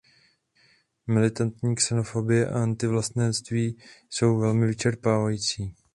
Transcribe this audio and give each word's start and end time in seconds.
Militantní 1.07 1.75
xenofobie 1.77 2.47
a 2.49 2.59
antivlastenectví 2.63 3.77
jsou 4.09 4.39
velmi 4.39 4.67
vyčerpávající. 4.67 5.75